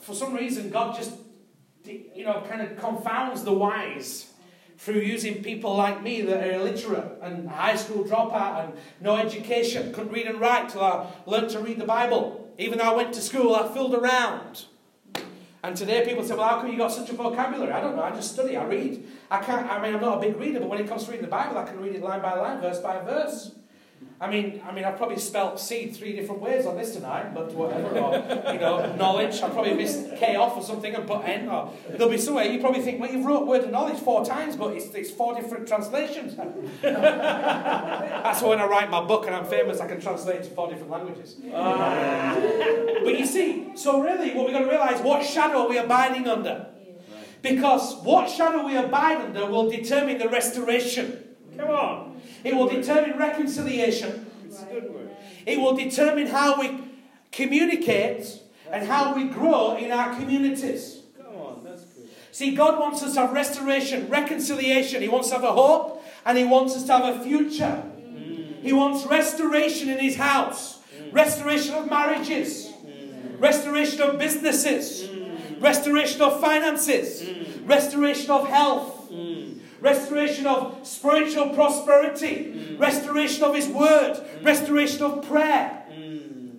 [0.00, 1.12] for some reason, God just,
[1.84, 4.32] you know, kind of confounds the wise
[4.78, 9.92] through using people like me that are illiterate and high school dropout and no education,
[9.92, 12.54] couldn't read and write till I learned to read the Bible.
[12.58, 14.66] Even though I went to school, I fooled around.
[15.64, 17.72] And today people say, well, how come you got such a vocabulary?
[17.72, 19.04] I don't know, I just study, I read.
[19.30, 21.26] I can't, I mean, I'm not a big reader, but when it comes to reading
[21.26, 23.57] the Bible, I can read it line by line, verse by verse.
[24.20, 27.52] I mean, I mean, I've probably spelt seed three different ways on this tonight, but
[27.52, 27.96] whatever.
[28.00, 29.40] Or, you know, knowledge.
[29.42, 31.48] I probably missed K off or something and put N.
[31.48, 34.56] Or there'll be somewhere you probably think, well, you've wrote word of knowledge four times,
[34.56, 36.34] but it's, it's four different translations.
[36.82, 40.50] That's why when I write my book and I'm famous, I can translate it to
[40.50, 41.36] four different languages.
[41.54, 45.78] Uh, but you see, so really, what we've got to realize, what shadow are we
[45.78, 46.66] abiding under?
[47.40, 51.27] Because what shadow we abide under will determine the restoration.
[51.58, 52.20] Come on.
[52.44, 54.26] It will determine reconciliation.
[54.46, 55.10] It's a good word.
[55.44, 56.78] It will determine how we
[57.32, 58.40] communicate
[58.70, 61.00] and how we grow in our communities.
[61.16, 62.08] Come on, that's good.
[62.30, 65.02] See, God wants us to have restoration, reconciliation.
[65.02, 67.82] He wants to have a hope and He wants us to have a future.
[67.98, 68.62] Mm.
[68.62, 71.12] He wants restoration in His house, mm.
[71.12, 73.40] restoration of marriages, mm.
[73.40, 75.08] restoration of businesses,
[75.58, 77.28] restoration of finances,
[77.64, 78.98] restoration of health
[79.80, 82.78] restoration of spiritual prosperity, mm.
[82.78, 84.44] restoration of His Word, mm.
[84.44, 86.50] restoration of prayer, mm.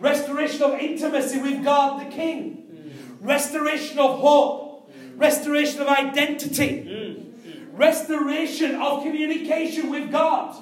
[0.00, 7.24] restoration of intimacy with God the King, restoration of hope, restoration of identity,
[7.72, 10.56] restoration of communication with God.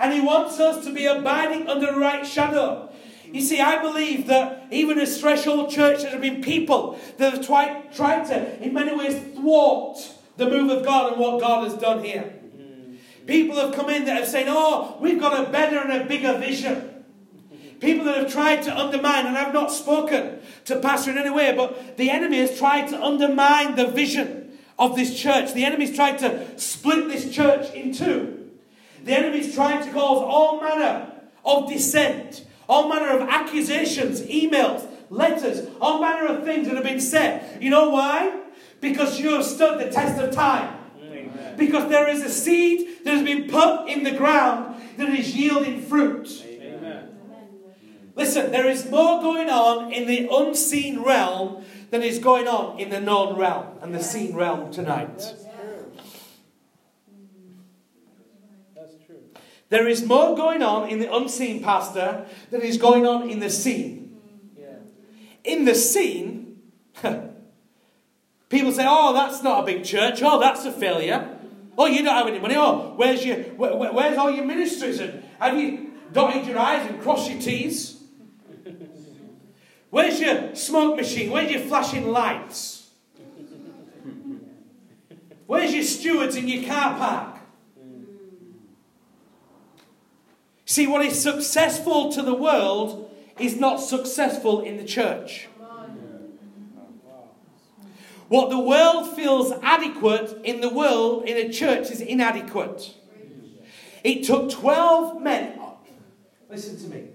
[0.00, 2.88] And He wants us to be abiding under the right shadow.
[3.32, 7.46] You see, I believe that even as Threshold Church, there have been people that have
[7.46, 9.96] tried, tried to, in many ways, thwart
[10.36, 12.32] the move of God and what God has done here.
[13.26, 16.38] People have come in that have said, Oh, we've got a better and a bigger
[16.38, 17.04] vision.
[17.78, 21.54] People that have tried to undermine, and I've not spoken to Pastor in any way,
[21.56, 25.52] but the enemy has tried to undermine the vision of this church.
[25.52, 28.50] The enemy's tried to split this church in two.
[29.04, 31.12] The enemy's trying to cause all manner
[31.44, 37.00] of dissent, all manner of accusations, emails, letters, all manner of things that have been
[37.00, 37.60] said.
[37.60, 38.41] You know why?
[38.82, 40.76] Because you have stood the test of time.
[41.00, 41.54] Amen.
[41.56, 45.80] Because there is a seed that has been put in the ground that is yielding
[45.80, 46.44] fruit.
[46.44, 47.08] Amen.
[48.16, 52.90] Listen, there is more going on in the unseen realm than is going on in
[52.90, 55.18] the known realm and the seen realm tonight.
[58.74, 59.22] That's true.
[59.68, 63.48] There is more going on in the unseen, Pastor, than is going on in the
[63.48, 64.20] seen.
[64.58, 64.74] Yeah.
[65.44, 66.60] In the seen,
[68.52, 70.20] people say, oh, that's not a big church.
[70.22, 71.36] Oh, that's a failure.
[71.76, 72.54] Oh, you don't have any money.
[72.54, 75.00] Oh, where's, your, where, where's all your ministries?
[75.00, 78.00] And have you dotted your I's and crossed your T's?
[79.88, 81.30] Where's your smoke machine?
[81.30, 82.90] Where's your flashing lights?
[85.46, 87.38] Where's your stewards in your car park?
[90.66, 95.48] See, what is successful to the world is not successful in the church.
[98.32, 102.94] What the world feels adequate in the world, in a church, is inadequate.
[104.02, 105.60] It took 12 men,
[106.48, 107.08] listen to me,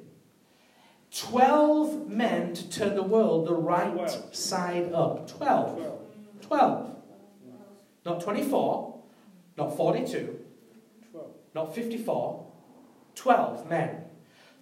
[1.11, 5.27] 12 men to turn the world the right side up.
[5.27, 5.99] 12.
[6.41, 6.95] 12.
[8.05, 8.99] Not 24,
[9.57, 10.39] not 42,
[11.55, 12.45] not 54.
[13.15, 14.03] 12 men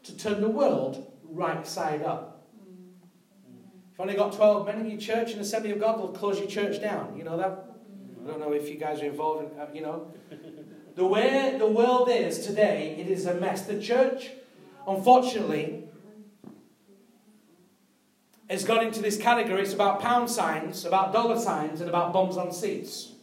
[0.03, 2.34] to turn the world right side up.
[3.95, 6.49] If only got 12 men in your church and Assembly of God, they'll close your
[6.49, 7.15] church down.
[7.17, 7.77] You know that?
[8.21, 10.13] I don't know if you guys are involved in, uh, you know.
[10.95, 13.61] The way the world is today, it is a mess.
[13.61, 14.31] The church,
[14.85, 15.85] unfortunately,
[18.49, 19.61] has gone into this category.
[19.61, 23.13] It's about pound signs, about dollar signs, and about bombs on seats.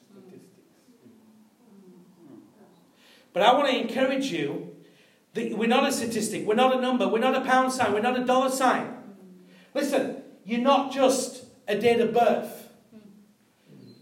[3.35, 4.75] But I want to encourage you
[5.35, 8.19] we're not a statistic, we're not a number, we're not a pound sign, we're not
[8.19, 8.97] a dollar sign.
[9.75, 12.69] Listen, you're not just a date of birth,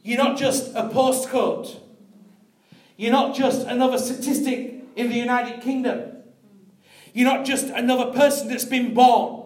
[0.02, 1.76] you're not just a postcode,
[2.96, 6.12] you're not just another statistic in the United Kingdom,
[7.12, 9.38] you're not just another person that's been born.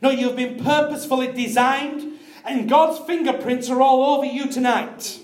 [0.00, 5.18] No, you've been purposefully designed, and God's fingerprints are all over you tonight.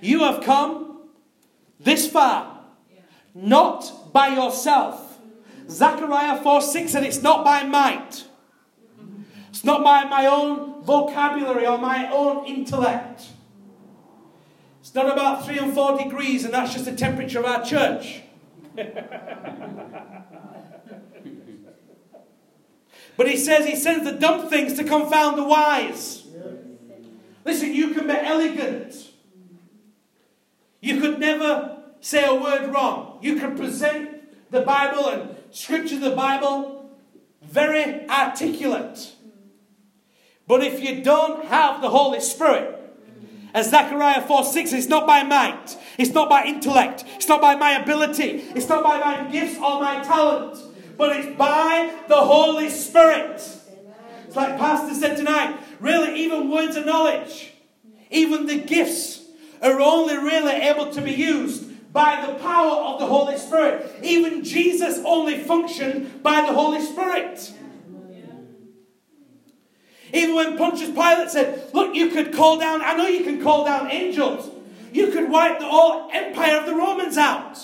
[0.00, 1.08] You have come
[1.80, 2.60] this far,
[3.34, 5.18] not by yourself.
[5.68, 8.25] Zechariah 4 6 said, It's not by might,
[9.66, 13.26] not by my own vocabulary or my own intellect.
[14.80, 18.22] It's not about 3 and 4 degrees, and that's just the temperature of our church.
[23.16, 26.22] but he says he sends the dumb things to confound the wise.
[27.44, 29.10] Listen, you can be elegant.
[30.80, 33.18] You could never say a word wrong.
[33.22, 36.88] You can present the Bible and scripture of the Bible
[37.42, 39.15] very articulate.
[40.48, 42.74] But if you don't have the Holy Spirit,
[43.52, 47.54] as Zechariah 4 6, it's not by might, it's not by intellect, it's not by
[47.54, 50.58] my ability, it's not by my gifts or my talent,
[50.96, 53.42] but it's by the Holy Spirit.
[54.26, 57.52] It's like Pastor said tonight really, even words of knowledge,
[58.10, 59.22] even the gifts
[59.62, 63.90] are only really able to be used by the power of the Holy Spirit.
[64.02, 67.52] Even Jesus only functioned by the Holy Spirit.
[70.12, 73.64] Even when Pontius Pilate said, Look, you could call down, I know you can call
[73.64, 74.50] down angels.
[74.92, 77.58] You could wipe the whole empire of the Romans out.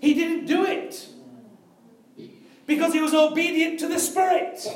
[0.00, 1.08] He didn't do it
[2.66, 4.66] because he was obedient to the Spirit.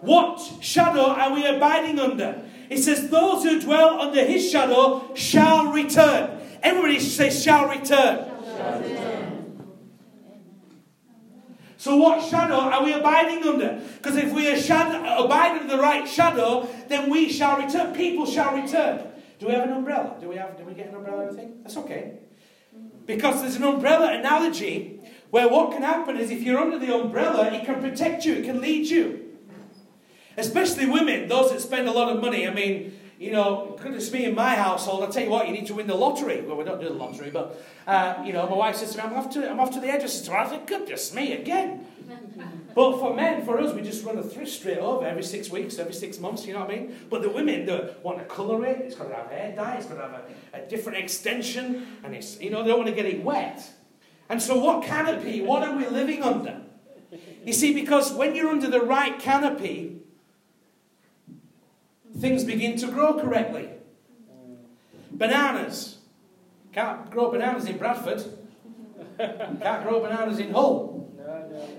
[0.00, 2.42] What shadow are we abiding under?
[2.70, 6.40] It says, Those who dwell under his shadow shall return.
[6.62, 7.84] Everybody say, shall return.
[8.44, 9.09] Shall return.
[11.80, 13.80] So, what shadow are we abiding under?
[13.96, 17.94] Because if we abide under the right shadow, then we shall return.
[17.94, 19.08] People shall return.
[19.38, 20.14] Do we have an umbrella?
[20.20, 20.58] Do we have?
[20.58, 21.28] Do we get an umbrella?
[21.28, 21.60] Anything?
[21.62, 22.18] That's okay.
[23.06, 27.50] Because there's an umbrella analogy where what can happen is if you're under the umbrella,
[27.50, 28.34] it can protect you.
[28.34, 29.38] It can lead you.
[30.36, 32.46] Especially women, those that spend a lot of money.
[32.46, 35.66] I mean, you know, goodness me, in my household, I tell you what, you need
[35.66, 36.40] to win the lottery.
[36.40, 39.04] Well, we don't do the lottery, but, uh, you know, my wife says to me,
[39.04, 41.86] I'm off to, I'm off to the hairdresser I think, goodness me, again.
[42.74, 45.78] but for men, for us, we just run a thrift straight over every six weeks,
[45.78, 46.96] every six months, you know what I mean?
[47.10, 49.84] But the women, they want to colour it, it's got to have hair dye, it's
[49.84, 50.24] got to have
[50.54, 53.62] a, a different extension, and it's, you know, they don't want to get it wet.
[54.30, 56.62] And so, what canopy, what are we living under?
[57.44, 59.99] You see, because when you're under the right canopy,
[62.20, 63.70] things begin to grow correctly.
[65.10, 65.98] Bananas.
[66.72, 68.22] Can't grow bananas in Bradford.
[69.18, 71.10] Can't grow bananas in Hull.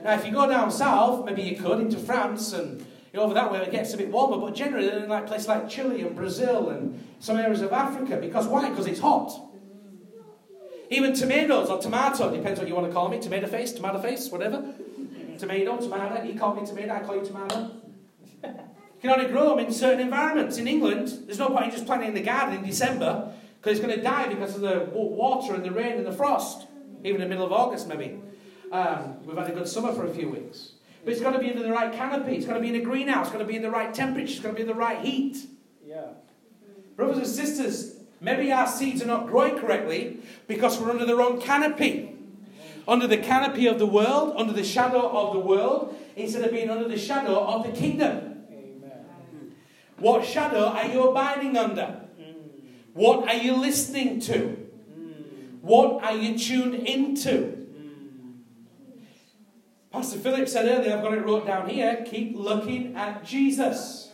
[0.04, 2.80] Now, if you go down south, maybe you could into France and
[3.14, 5.48] You know, over that way it gets a bit warmer, but generally in like places
[5.48, 8.18] like Chile and Brazil and some areas of Africa.
[8.18, 8.70] Because why?
[8.70, 9.32] Because it's hot.
[10.90, 13.20] Even tomatoes or tomato, depends what you want to call me.
[13.20, 14.74] Tomato face, tomato face, whatever.
[15.38, 16.24] Tomato, tomato.
[16.24, 17.81] You call me tomato, I call you tomato.
[19.02, 20.58] You can only grow them in certain environments.
[20.58, 23.86] In England, there's no point in just planting in the garden in December because it's
[23.86, 26.68] going to die because of the water and the rain and the frost.
[27.04, 28.20] Even in the middle of August, maybe.
[28.72, 30.74] Um, we've had a good summer for a few weeks.
[31.04, 32.36] But it's got to be under the right canopy.
[32.36, 33.28] It's got to be in a greenhouse.
[33.28, 34.34] It's got to be in the right temperature.
[34.34, 35.38] It's got to be in the right heat.
[35.84, 36.10] Yeah.
[36.96, 41.42] Brothers and sisters, maybe our seeds are not growing correctly because we're under the wrong
[41.42, 42.16] canopy.
[42.88, 46.70] Under the canopy of the world, under the shadow of the world, instead of being
[46.70, 48.31] under the shadow of the kingdom.
[50.02, 52.02] What shadow are you abiding under?
[52.94, 54.58] What are you listening to?
[55.62, 57.68] What are you tuned into?
[59.92, 64.12] Pastor Philip said earlier, I've got it wrote down here keep looking at Jesus.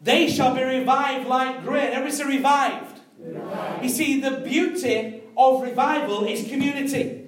[0.00, 1.88] They shall be revived like grain.
[1.88, 3.00] Everybody say revived.
[3.18, 3.82] Revived.
[3.82, 7.25] You see, the beauty of revival is community.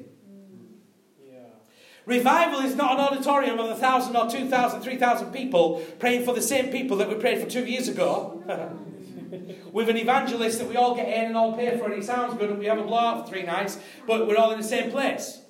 [2.09, 6.25] Revival is not an auditorium of a thousand or two thousand, three thousand people praying
[6.25, 8.43] for the same people that we prayed for two years ago.
[9.73, 12.33] With an evangelist that we all get in and all pay for, and it sounds
[12.39, 14.91] good, and we have a blowout for three nights, but we're all in the same
[14.91, 15.43] place.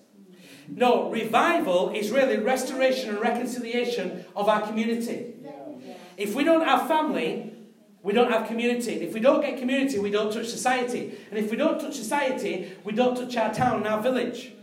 [0.67, 5.35] No, revival is really restoration and reconciliation of our community.
[6.17, 7.55] If we don't have family,
[8.03, 8.95] we don't have community.
[8.95, 11.17] If we don't get community, we don't touch society.
[11.31, 14.55] And if we don't touch society, we don't touch our town and our village.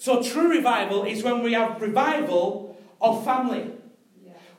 [0.00, 3.70] So true revival is when we have revival of family,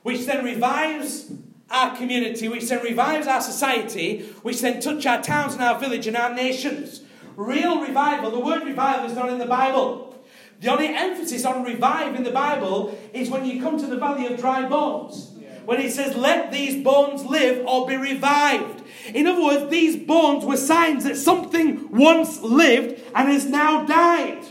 [0.04, 1.32] which then revives
[1.68, 6.06] our community, which then revives our society, which then touch our towns and our village
[6.06, 7.02] and our nations.
[7.34, 10.16] Real revival, the word revival is not in the Bible.
[10.60, 14.32] The only emphasis on revive in the Bible is when you come to the valley
[14.32, 15.32] of dry bones.
[15.64, 18.84] When it says, let these bones live or be revived.
[19.12, 24.44] In other words, these bones were signs that something once lived and has now died.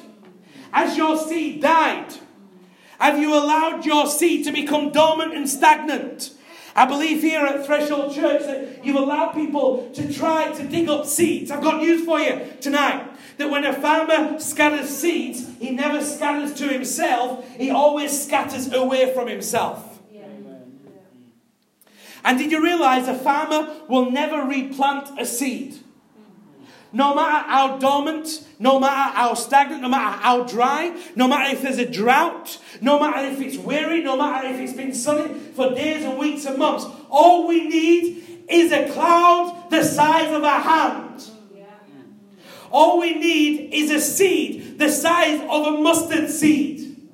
[0.73, 2.13] As your seed died,
[2.99, 6.31] have you allowed your seed to become dormant and stagnant?
[6.75, 11.05] I believe here at Threshold Church that you've allowed people to try to dig up
[11.05, 11.51] seeds.
[11.51, 13.07] I've got news for you tonight.
[13.37, 19.13] That when a farmer scatters seeds, he never scatters to himself, he always scatters away
[19.13, 19.99] from himself.
[22.23, 25.79] And did you realize a farmer will never replant a seed?
[26.93, 31.61] No matter how dormant, no matter how stagnant, no matter how dry, no matter if
[31.61, 35.73] there's a drought, no matter if it's weary, no matter if it's been sunny for
[35.73, 40.59] days and weeks and months, all we need is a cloud the size of a
[40.59, 41.23] hand.
[42.71, 47.09] All we need is a seed the size of a mustard seed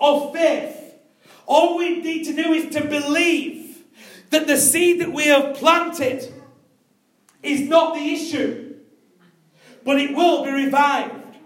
[0.00, 0.78] of faith.
[1.46, 3.84] All we need to do is to believe
[4.30, 6.32] that the seed that we have planted
[7.42, 8.76] is not the issue,
[9.84, 11.36] but it will be revived.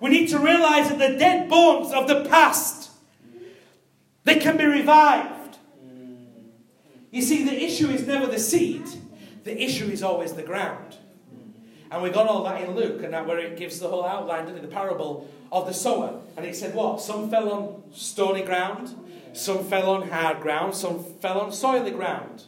[0.00, 2.90] We need to realize that the dead bones of the past
[4.24, 5.58] they can be revived.
[7.10, 8.86] You see, the issue is never the seed;
[9.44, 10.96] the issue is always the ground.
[11.90, 14.46] And we got all that in Luke, and that where it gives the whole outline,
[14.46, 14.62] doesn't it?
[14.62, 16.20] The parable of the sower.
[16.36, 17.00] And it said what?
[17.00, 18.96] Some fell on stony ground,
[19.32, 22.44] some fell on hard ground, some fell on soily ground.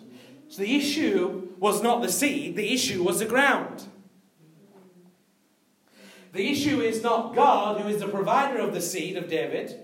[0.56, 3.84] So the issue was not the seed, the issue was the ground.
[6.32, 9.78] The issue is not God, who is the provider of the seed of David,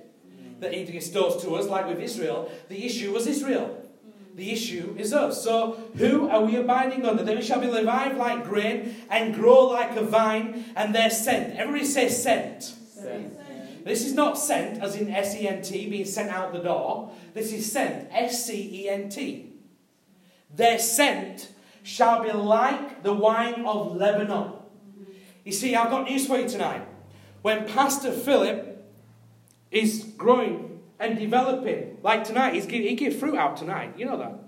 [0.61, 2.51] that he bestows to us, like with Israel.
[2.71, 3.87] The issue was Israel.
[4.35, 5.45] The issue is us.
[5.45, 7.23] So, who are we abiding under?
[7.23, 11.55] Then we shall be revived like grain and grow like a vine, and their scent.
[11.59, 12.63] Everybody say scent.
[12.63, 13.85] Scent.
[13.85, 17.13] This is not sent as in S E N T, being sent out the door.
[17.35, 19.52] This is scent, S C E N T.
[20.55, 21.51] Their scent
[21.83, 24.53] shall be like the wine of Lebanon.
[25.45, 26.87] You see, I've got news for you tonight.
[27.43, 28.85] When Pastor Philip
[29.71, 33.95] is growing and developing, like tonight, he's give, he gave fruit out tonight.
[33.99, 34.42] You know that?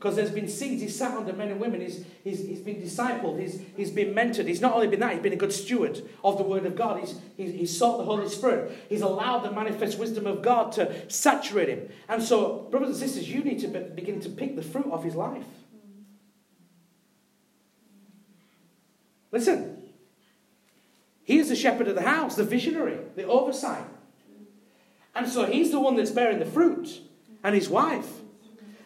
[0.00, 0.80] Because there's been seeds.
[0.80, 1.82] He's sat under men and women.
[1.82, 3.38] He's, he's, he's been discipled.
[3.38, 4.46] He's, he's been mentored.
[4.46, 7.00] He's not only been that, he's been a good steward of the Word of God.
[7.00, 8.72] He's, he's, he's sought the Holy Spirit.
[8.88, 11.90] He's allowed the manifest wisdom of God to saturate him.
[12.08, 15.04] And so, brothers and sisters, you need to be, begin to pick the fruit of
[15.04, 15.44] his life.
[19.30, 19.82] Listen.
[21.24, 23.84] He is the shepherd of the house, the visionary, the oversight.
[25.14, 27.02] And so he's the one that's bearing the fruit,
[27.44, 28.08] and his wife.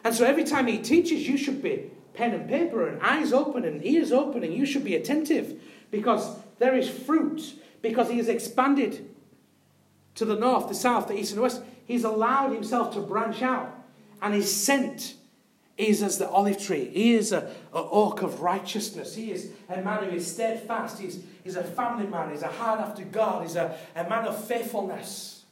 [0.04, 3.64] And so every time he teaches, you should be pen and paper and eyes open
[3.64, 8.28] and ears open, and you should be attentive because there is fruit because he has
[8.28, 9.08] expanded
[10.14, 11.62] to the north, the south, the east, and the west.
[11.86, 13.74] He's allowed himself to branch out.
[14.22, 15.14] And his scent
[15.76, 16.88] is as the olive tree.
[16.92, 19.14] He is a, a oak of righteousness.
[19.14, 21.00] He is a man who is steadfast.
[21.00, 22.30] He's, he's a family man.
[22.30, 23.42] He's a heart after God.
[23.42, 25.43] He's a, a man of faithfulness.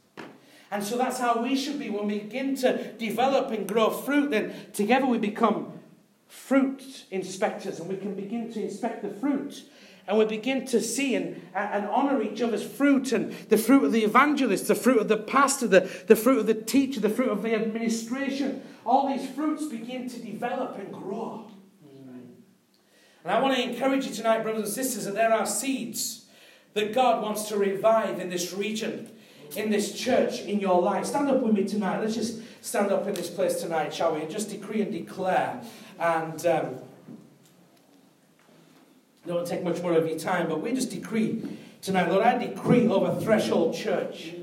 [0.73, 4.31] And so that's how we should be when we begin to develop and grow fruit.
[4.31, 5.79] Then together we become
[6.27, 9.65] fruit inspectors and we can begin to inspect the fruit
[10.07, 13.91] and we begin to see and, and honor each other's fruit and the fruit of
[13.91, 17.29] the evangelist, the fruit of the pastor, the, the fruit of the teacher, the fruit
[17.29, 18.63] of the administration.
[18.83, 21.51] All these fruits begin to develop and grow.
[23.23, 26.25] And I want to encourage you tonight, brothers and sisters, that there are seeds
[26.73, 29.11] that God wants to revive in this region,
[29.55, 31.05] in this church, in your life.
[31.05, 31.99] Stand up with me tonight.
[31.99, 34.21] Let's just stand up in this place tonight, shall we?
[34.21, 35.61] And just decree and declare.
[35.99, 36.45] And.
[36.45, 36.75] Um,
[39.25, 41.41] don't take much more of your time, but we just decree
[41.81, 44.33] tonight, Lord, I decree over Threshold Church,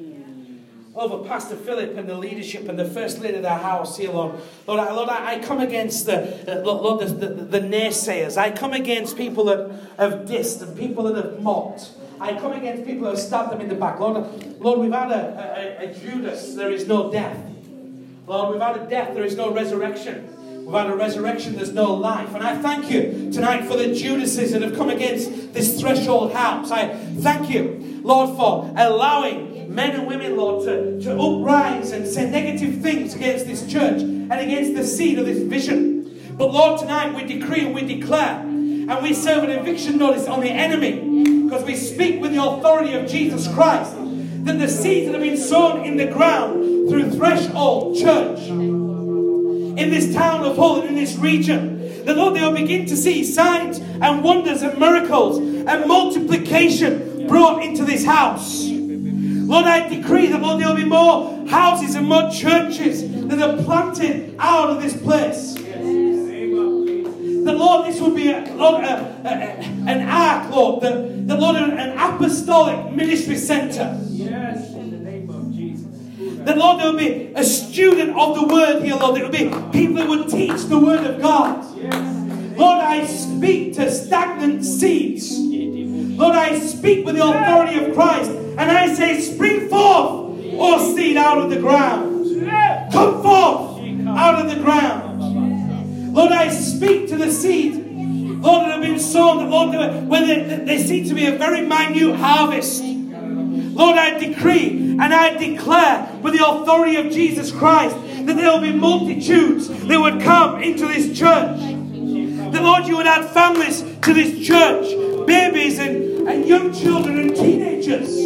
[0.94, 4.40] over Pastor Philip and the leadership and the first lady of the house here, Lord.
[4.66, 8.38] Lord, I, Lord, I come against the, uh, Lord, the, the, the, naysayers.
[8.38, 11.90] I come against people that have dissed and people that have mocked.
[12.20, 13.98] I come against people have stabbed them in the back.
[13.98, 17.38] Lord, Lord we've had a, a, a Judas, there is no death.
[18.26, 20.36] Lord, we've had a death, there is no resurrection.
[20.66, 22.32] Without a resurrection, there's no life.
[22.34, 26.70] And I thank you tonight for the Judases that have come against this threshold house.
[26.70, 32.30] I thank you, Lord, for allowing men and women, Lord, to, to uprise and say
[32.30, 36.36] negative things against this church and against the seed of this vision.
[36.36, 38.44] But Lord, tonight we decree and we declare
[38.90, 42.92] and we serve an eviction notice on the enemy because we speak with the authority
[42.94, 43.94] of Jesus Christ
[44.44, 50.12] that the seeds that have been sown in the ground through threshold church in this
[50.12, 52.04] town of Hull and in this region.
[52.04, 57.62] the Lord, they will begin to see signs and wonders and miracles and multiplication brought
[57.62, 58.66] into this house.
[58.66, 63.62] Lord, I decree that, Lord, there will be more houses and more churches that are
[63.62, 65.59] planted out of this place.
[67.50, 69.28] That, Lord, this would be a, Lord, a, a,
[69.90, 73.98] an ark, Lord, the, the Lord, an apostolic ministry center.
[74.08, 74.72] Yes.
[76.44, 79.16] That, Lord, there would be a student of the word here, Lord.
[79.16, 81.66] There would be people that would teach the word of God.
[81.76, 82.56] Yes.
[82.56, 85.36] Lord, I speak to stagnant seeds.
[85.36, 88.30] Lord, I speak with the authority of Christ.
[88.30, 92.28] And I say, spring forth, or seed out of the ground.
[92.92, 95.09] Come forth out of the ground.
[96.10, 97.86] Lord, I speak to the seed.
[98.40, 99.74] Lord, that have been sown, Lord,
[100.08, 102.82] when they, they seem to be a very minute harvest.
[102.82, 107.96] Lord, I decree and I declare with the authority of Jesus Christ
[108.26, 111.58] that there will be multitudes that would come into this church.
[111.60, 117.36] That, Lord, you would add families to this church, babies and, and young children and
[117.36, 118.16] teenagers.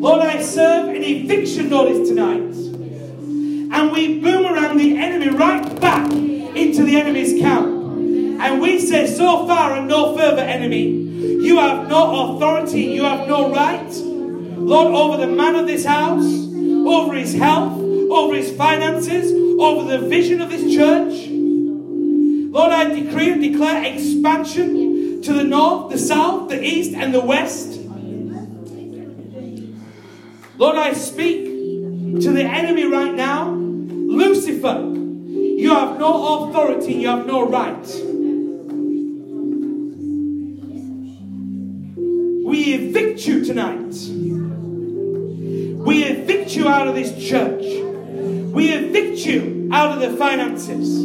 [0.00, 2.69] Lord, I serve an eviction notice tonight.
[3.72, 7.66] And we boomerang the enemy right back into the enemy's camp.
[7.66, 10.88] And we say, so far and no further, enemy.
[10.88, 16.24] You have no authority, you have no right, Lord, over the man of this house,
[16.24, 21.28] over his health, over his finances, over the vision of this church.
[21.30, 27.20] Lord, I decree and declare expansion to the north, the south, the east, and the
[27.20, 27.78] west.
[30.58, 31.44] Lord, I speak
[32.20, 33.59] to the enemy right now
[34.10, 37.86] Lucifer, you have no authority, you have no right.
[42.44, 43.94] We evict you tonight.
[45.86, 47.62] We evict you out of this church.
[47.62, 51.04] We evict you out of the finances.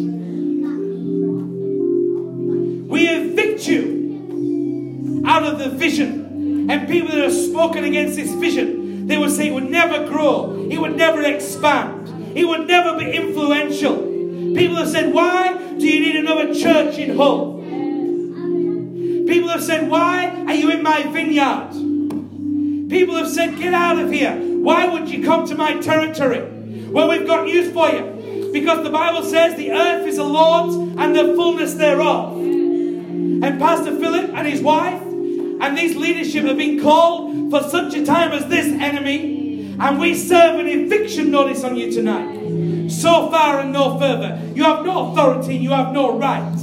[2.90, 6.72] We evict you out of the vision.
[6.72, 10.68] And people that have spoken against this vision, they would say it would never grow,
[10.72, 11.95] it would never expand,
[12.36, 13.96] it would never be influential.
[14.56, 17.56] People have said, Why do you need another church in Hull?
[19.28, 21.72] People have said, Why are you in my vineyard?
[22.90, 24.36] People have said, Get out of here.
[24.36, 26.42] Why would you come to my territory?
[26.90, 28.50] Well, we've got news for you.
[28.54, 32.38] Because the Bible says the earth is the Lord's and the fullness thereof.
[32.38, 38.06] And Pastor Philip and his wife and these leadership have been called for such a
[38.06, 39.35] time as this enemy.
[39.80, 42.90] And we serve an eviction notice on you tonight.
[42.90, 44.40] So far and no further.
[44.54, 46.54] You have no authority, you have no right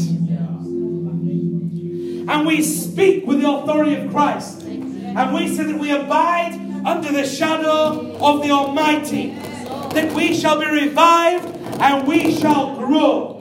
[2.29, 4.63] and we speak with the authority of Christ.
[4.63, 6.55] And we say that we abide
[6.87, 11.45] under the shadow of the Almighty, that we shall be revived
[11.81, 13.41] and we shall grow.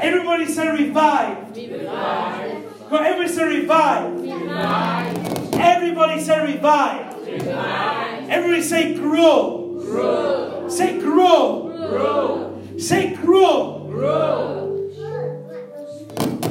[0.00, 1.56] Everybody say revived.
[1.56, 2.92] Revived.
[2.92, 4.20] Everybody say revived.
[4.20, 5.54] Revived.
[5.54, 7.19] Everybody say revive.
[7.32, 9.80] Everybody say grow.
[9.80, 10.68] grow.
[10.68, 11.88] Say grow.
[11.88, 12.62] grow.
[12.78, 13.86] Say grow.
[13.90, 14.66] grow.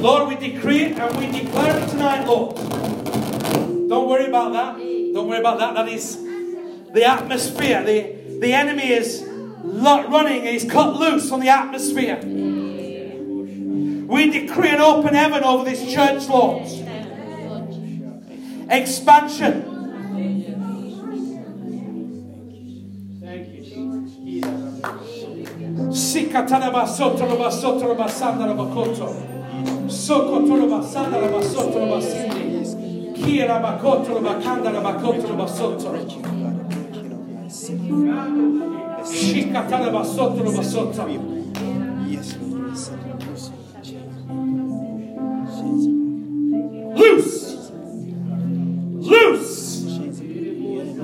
[0.00, 2.56] Lord, we decree it and we declare it tonight, Lord.
[2.56, 4.78] Don't worry about that.
[4.78, 5.74] Don't worry about that.
[5.74, 6.16] That is
[6.92, 7.82] the atmosphere.
[7.84, 9.22] The, the enemy is
[9.62, 12.20] running he's cut loose on the atmosphere.
[14.06, 16.66] We decree an open heaven over this church, Lord.
[18.70, 19.79] Expansion.
[26.00, 29.14] Sikataraba sotoraba sotoraba sandaraba koto.
[29.86, 32.64] Sokotoraba sandaraba sotoraba sindi.
[33.14, 35.92] Kiraba kotoraba kandaraba kotoraba soto.
[39.04, 41.04] Shikataraba sotoraba soto.
[46.96, 47.72] Loose!
[49.10, 49.84] Loose!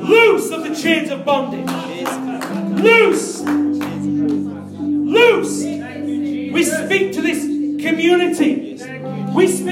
[0.08, 1.70] Loose of the chains of bondage.
[2.82, 3.65] Loose!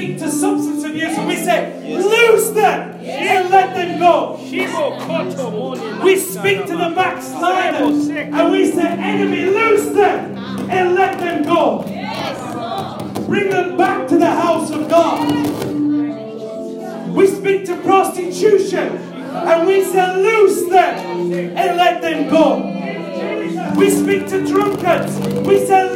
[0.05, 4.39] Speak to substance abuse and we say, loose them and let them go.
[6.03, 10.37] We speak to the backsliders and we say, enemy, loose them
[10.69, 11.81] and let them go.
[13.25, 15.27] Bring them back to the house of God.
[17.09, 22.71] We speak to prostitution and we say, loose them and let them go.
[23.75, 25.17] We speak to drunkards.
[25.47, 25.94] We say,